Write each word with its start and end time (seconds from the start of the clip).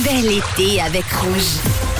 Bel 0.00 0.32
été 0.32 0.80
avec 0.80 1.04
Rouge. 1.12 1.91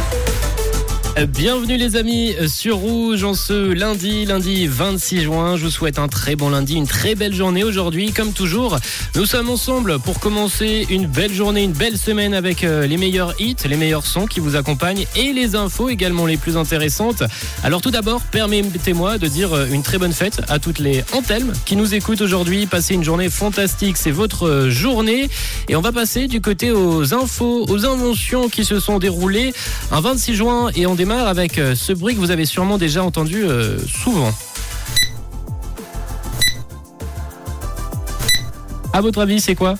Bienvenue 1.20 1.76
les 1.76 1.96
amis 1.96 2.34
sur 2.48 2.78
Rouge 2.78 3.22
en 3.22 3.34
ce 3.34 3.52
lundi, 3.52 4.24
lundi 4.24 4.66
26 4.66 5.20
juin. 5.20 5.56
Je 5.58 5.64
vous 5.64 5.70
souhaite 5.70 5.98
un 5.98 6.08
très 6.08 6.36
bon 6.36 6.48
lundi, 6.48 6.74
une 6.74 6.86
très 6.86 7.14
belle 7.14 7.34
journée 7.34 7.64
aujourd'hui. 7.64 8.12
Comme 8.12 8.32
toujours, 8.32 8.78
nous 9.14 9.26
sommes 9.26 9.50
ensemble 9.50 9.98
pour 9.98 10.20
commencer 10.20 10.86
une 10.88 11.06
belle 11.06 11.32
journée, 11.32 11.64
une 11.64 11.72
belle 11.72 11.98
semaine 11.98 12.32
avec 12.32 12.64
euh, 12.64 12.86
les 12.86 12.96
meilleurs 12.96 13.38
hits, 13.38 13.56
les 13.68 13.76
meilleurs 13.76 14.06
sons 14.06 14.26
qui 14.26 14.40
vous 14.40 14.56
accompagnent 14.56 15.04
et 15.14 15.34
les 15.34 15.54
infos 15.54 15.90
également 15.90 16.24
les 16.24 16.38
plus 16.38 16.56
intéressantes. 16.56 17.22
Alors 17.62 17.82
tout 17.82 17.90
d'abord, 17.90 18.22
permettez-moi 18.22 19.18
de 19.18 19.26
dire 19.26 19.52
euh, 19.52 19.66
une 19.70 19.82
très 19.82 19.98
bonne 19.98 20.14
fête 20.14 20.40
à 20.48 20.58
toutes 20.58 20.78
les 20.78 21.04
Antelmes 21.12 21.52
qui 21.66 21.76
nous 21.76 21.94
écoutent 21.94 22.22
aujourd'hui. 22.22 22.64
Passez 22.66 22.94
une 22.94 23.04
journée 23.04 23.28
fantastique, 23.28 23.98
c'est 23.98 24.10
votre 24.10 24.48
euh, 24.48 24.70
journée. 24.70 25.28
Et 25.68 25.76
on 25.76 25.82
va 25.82 25.92
passer 25.92 26.26
du 26.26 26.40
côté 26.40 26.72
aux 26.72 27.12
infos, 27.12 27.66
aux 27.68 27.84
inventions 27.84 28.48
qui 28.48 28.64
se 28.64 28.80
sont 28.80 28.98
déroulées 28.98 29.52
un 29.90 30.00
26 30.00 30.34
juin 30.34 30.70
et 30.74 30.86
on 30.86 30.94
avec 31.10 31.58
euh, 31.58 31.74
ce 31.74 31.92
bruit 31.92 32.14
que 32.14 32.20
vous 32.20 32.30
avez 32.30 32.46
sûrement 32.46 32.78
déjà 32.78 33.02
entendu 33.02 33.42
euh, 33.44 33.78
souvent. 33.86 34.32
À 38.92 39.00
votre 39.00 39.20
avis, 39.20 39.40
c'est 39.40 39.54
quoi? 39.54 39.76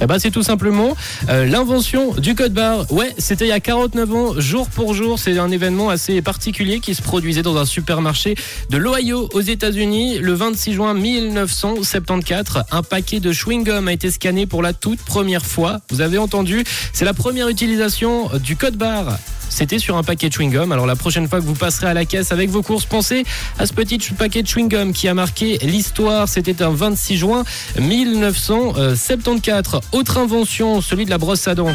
Eh 0.00 0.06
ben, 0.06 0.18
c'est 0.18 0.30
tout 0.30 0.42
simplement 0.42 0.94
euh, 1.28 1.46
l'invention 1.46 2.12
du 2.14 2.34
code 2.34 2.52
barre. 2.52 2.90
Ouais, 2.92 3.14
c'était 3.16 3.46
il 3.46 3.48
y 3.48 3.52
a 3.52 3.60
49 3.60 4.14
ans, 4.14 4.34
jour 4.38 4.68
pour 4.68 4.92
jour. 4.92 5.18
C'est 5.18 5.38
un 5.38 5.50
événement 5.50 5.88
assez 5.88 6.20
particulier 6.20 6.80
qui 6.80 6.94
se 6.94 7.00
produisait 7.00 7.42
dans 7.42 7.56
un 7.56 7.64
supermarché 7.64 8.34
de 8.68 8.76
l'Ohio 8.76 9.28
aux 9.32 9.40
États-Unis 9.40 10.18
le 10.18 10.34
26 10.34 10.72
juin 10.74 10.94
1974. 10.94 12.64
Un 12.72 12.82
paquet 12.82 13.20
de 13.20 13.32
chewing-gum 13.32 13.88
a 13.88 13.92
été 13.92 14.10
scanné 14.10 14.46
pour 14.46 14.62
la 14.62 14.72
toute 14.72 15.00
première 15.00 15.46
fois. 15.46 15.80
Vous 15.90 16.00
avez 16.00 16.18
entendu, 16.18 16.64
c'est 16.92 17.04
la 17.04 17.14
première 17.14 17.48
utilisation 17.48 18.30
du 18.42 18.56
code 18.56 18.76
barre 18.76 19.18
c'était 19.48 19.78
sur 19.78 19.96
un 19.96 20.02
paquet 20.02 20.28
de 20.28 20.34
chewing-gum. 20.34 20.72
Alors 20.72 20.86
la 20.86 20.96
prochaine 20.96 21.28
fois 21.28 21.38
que 21.40 21.44
vous 21.44 21.54
passerez 21.54 21.86
à 21.86 21.94
la 21.94 22.04
caisse 22.04 22.32
avec 22.32 22.50
vos 22.50 22.62
courses, 22.62 22.84
pensez 22.84 23.24
à 23.58 23.66
ce 23.66 23.72
petit 23.72 23.98
paquet 23.98 24.42
de 24.42 24.48
chewing-gum 24.48 24.92
qui 24.92 25.08
a 25.08 25.14
marqué 25.14 25.58
l'histoire. 25.62 26.28
C'était 26.28 26.62
un 26.62 26.70
26 26.70 27.16
juin 27.16 27.44
1974. 27.78 29.80
Autre 29.92 30.18
invention, 30.18 30.80
celui 30.80 31.04
de 31.04 31.10
la 31.10 31.18
brosse 31.18 31.46
à 31.48 31.54
dents. 31.54 31.66
Brosse, 31.66 31.74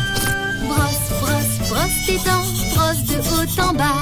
brosse, 1.21 1.69
brosse 1.69 2.05
tes 2.05 2.17
dents, 2.17 2.43
brosse 2.75 3.03
de 3.05 3.15
haut 3.15 3.61
en 3.61 3.73
bas. 3.73 3.95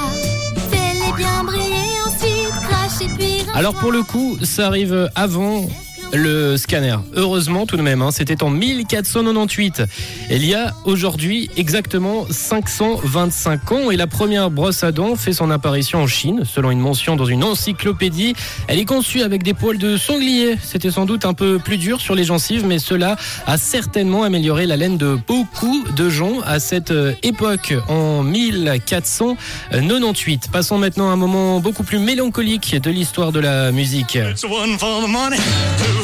Fais-les 0.70 1.12
bien 1.16 1.44
briller, 1.44 1.86
ensuite 2.06 2.50
crache 2.68 3.00
et 3.02 3.08
puis 3.16 3.42
rince 3.46 3.56
Alors 3.56 3.74
pour 3.74 3.92
le 3.92 4.02
coup, 4.02 4.36
ça 4.42 4.66
arrive 4.66 5.08
avant 5.14 5.68
le 6.12 6.56
scanner. 6.56 6.96
Heureusement 7.14 7.66
tout 7.66 7.76
de 7.76 7.82
même, 7.82 8.02
hein, 8.02 8.10
c'était 8.10 8.42
en 8.42 8.50
1498. 8.50 9.84
Il 10.30 10.44
y 10.44 10.54
a 10.54 10.74
aujourd'hui 10.84 11.48
exactement 11.56 12.26
525 12.30 13.72
ans 13.72 13.90
et 13.90 13.96
la 13.96 14.06
première 14.06 14.50
brosse 14.50 14.84
à 14.84 14.92
dents 14.92 15.16
fait 15.16 15.32
son 15.32 15.50
apparition 15.50 16.02
en 16.02 16.06
Chine, 16.06 16.42
selon 16.44 16.70
une 16.70 16.80
mention 16.80 17.16
dans 17.16 17.24
une 17.24 17.42
encyclopédie. 17.44 18.34
Elle 18.68 18.78
est 18.78 18.84
conçue 18.84 19.22
avec 19.22 19.42
des 19.42 19.54
poils 19.54 19.78
de 19.78 19.96
sanglier. 19.96 20.58
C'était 20.62 20.90
sans 20.90 21.06
doute 21.06 21.24
un 21.24 21.32
peu 21.34 21.58
plus 21.58 21.78
dur 21.78 22.00
sur 22.00 22.14
les 22.14 22.24
gencives, 22.24 22.66
mais 22.66 22.78
cela 22.78 23.16
a 23.46 23.58
certainement 23.58 24.24
amélioré 24.24 24.66
la 24.66 24.76
laine 24.76 24.98
de 24.98 25.18
beaucoup 25.26 25.84
de 25.96 26.08
gens 26.08 26.40
à 26.44 26.60
cette 26.60 26.90
euh, 26.90 27.12
époque, 27.22 27.74
en 27.88 28.22
1498. 28.22 30.48
Passons 30.52 30.78
maintenant 30.78 31.10
à 31.10 31.12
un 31.12 31.16
moment 31.16 31.60
beaucoup 31.60 31.84
plus 31.84 31.98
mélancolique 31.98 32.80
de 32.80 32.90
l'histoire 32.90 33.32
de 33.32 33.40
la 33.40 33.72
musique. 33.72 34.18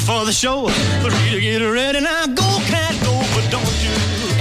For 0.01 0.25
the 0.25 0.33
show, 0.33 0.69
three 0.69 1.31
to 1.31 1.41
get 1.41 1.63
ready. 1.63 2.01
Now 2.01 2.27
go, 2.27 2.59
cat, 2.67 3.06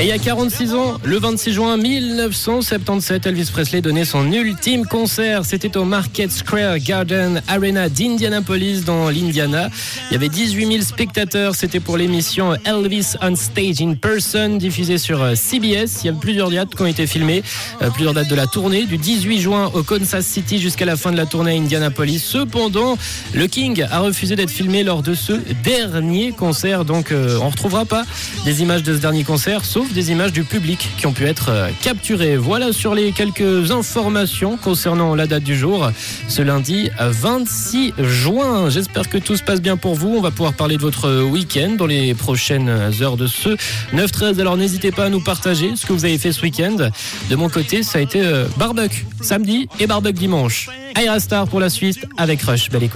Et 0.06 0.10
il 0.10 0.12
y 0.12 0.14
a 0.14 0.20
46 0.20 0.76
ans, 0.76 0.98
le 1.04 1.18
26 1.18 1.52
juin 1.52 1.78
1977, 1.78 3.26
Elvis 3.26 3.50
Presley 3.52 3.82
donnait 3.82 4.06
son 4.06 4.32
ultime 4.32 4.86
concert. 4.86 5.46
C'était 5.46 5.78
au 5.78 5.84
Market 5.84 6.32
Square 6.32 6.78
Garden 6.78 7.42
Arena 7.48 7.90
d'Indianapolis 7.90 8.84
dans 8.86 9.10
l'Indiana. 9.10 9.72
Il 10.12 10.14
y 10.14 10.16
avait 10.16 10.30
18 10.30 10.68
000 10.68 10.82
spectateurs. 10.84 11.56
C'était 11.56 11.80
pour 11.80 11.98
l'émission 11.98 12.54
Elvis 12.66 13.16
on 13.20 13.36
Stage 13.36 13.82
in 13.82 13.96
Person 13.96 14.58
diffusée 14.58 15.00
sur 15.00 15.24
euh, 15.24 15.34
CBS. 15.34 16.04
Il 16.04 16.06
y 16.06 16.10
a 16.10 16.14
plusieurs 16.14 16.52
dates 16.52 16.76
qui 16.76 16.84
ont 16.84 16.86
été 16.86 17.08
filmées, 17.08 17.42
euh, 17.82 17.90
plusieurs 17.90 18.14
dates 18.14 18.30
de 18.30 18.36
la 18.36 18.46
tournée, 18.46 18.86
du 18.86 18.98
18 18.98 19.40
juin 19.40 19.72
au 19.74 19.82
Kansas 19.82 20.24
City 20.24 20.60
jusqu'à 20.60 20.86
la 20.86 20.98
fin 20.98 21.12
de 21.12 21.18
la 21.18 21.26
tournée 21.26 21.54
à 21.54 21.56
Indianapolis. 21.56 22.20
Cependant, 22.20 22.96
le 23.34 23.48
King 23.48 23.84
a 23.90 24.02
refusé 24.02 24.36
d'être 24.36 24.52
filmé 24.52 24.84
lors 24.84 25.02
de 25.02 25.16
ce 25.16 25.34
dernier 25.64 26.32
concert. 26.32 26.86
Donc, 26.86 27.12
euh, 27.12 27.40
on 27.42 27.46
ne 27.46 27.50
retrouvera 27.50 27.86
pas 27.86 28.06
des 28.46 28.62
images 28.62 28.84
de 28.84 28.94
ce 28.94 29.00
dernier 29.00 29.24
concert, 29.24 29.66
sauf 29.66 29.95
des 29.96 30.12
images 30.12 30.34
du 30.34 30.44
public 30.44 30.90
qui 30.98 31.08
ont 31.08 31.14
pu 31.14 31.26
être 31.26 31.50
euh, 31.50 31.70
capturées. 31.82 32.36
Voilà 32.36 32.74
sur 32.74 32.94
les 32.94 33.14
quelques 33.14 33.72
informations 33.72 34.58
concernant 34.58 35.16
la 35.16 35.26
date 35.26 35.44
du 35.44 35.56
jour, 35.56 35.90
ce 36.28 36.42
lundi 36.42 36.90
26 37.00 37.94
juin. 38.00 38.70
J'espère 38.70 39.08
que 39.08 39.18
tout 39.18 39.38
se 39.38 39.44
passe 39.44 39.62
bien 39.62 39.78
pour 39.78 39.96
vous. 39.96 40.10
On 40.10 40.22
va 40.22 40.32
pouvoir 40.32 40.54
parler 40.54 40.76
de 40.76 40.82
votre 40.82 41.24
week-end 41.24 41.76
dans 41.78 41.86
les 41.86 42.14
prochaines 42.14 42.70
heures 43.02 43.16
de 43.16 43.26
ce 43.26 43.56
9-13. 43.94 44.40
Alors 44.42 44.58
n'hésitez 44.58 44.92
pas 44.92 45.06
à 45.06 45.10
nous 45.10 45.22
partager 45.22 45.76
ce 45.78 45.86
que 45.86 45.94
vous 45.94 46.04
avez 46.04 46.18
fait 46.18 46.34
ce 46.34 46.42
week-end. 46.42 46.90
De 47.30 47.36
mon 47.36 47.48
côté, 47.48 47.82
ça 47.82 48.00
a 48.00 48.02
été 48.02 48.22
euh, 48.22 48.48
barbecue 48.58 49.06
samedi 49.22 49.70
et 49.80 49.88
barbecue 49.88 50.20
dimanche. 50.20 50.70
Aira 51.02 51.20
Star 51.22 51.48
pour 51.48 51.62
la 51.62 51.70
Suisse 51.70 52.00
avec 52.18 52.42
Rush. 52.42 52.70
Belle 52.70 52.84
écoute. 52.84 52.94